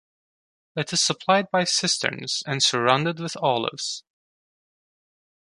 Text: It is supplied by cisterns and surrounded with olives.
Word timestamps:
It 0.75 0.91
is 0.93 0.99
supplied 1.03 1.51
by 1.51 1.63
cisterns 1.63 2.41
and 2.47 2.63
surrounded 2.63 3.19
with 3.19 3.37
olives. 3.37 4.03